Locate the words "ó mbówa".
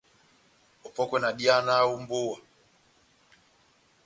1.91-2.37